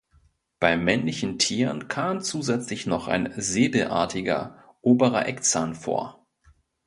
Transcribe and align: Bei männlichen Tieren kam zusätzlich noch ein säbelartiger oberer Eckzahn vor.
Bei 0.59 0.77
männlichen 0.77 1.37
Tieren 1.37 1.87
kam 1.87 2.21
zusätzlich 2.21 2.87
noch 2.87 3.07
ein 3.07 3.31
säbelartiger 3.37 4.73
oberer 4.81 5.27
Eckzahn 5.27 5.75
vor. 5.75 6.25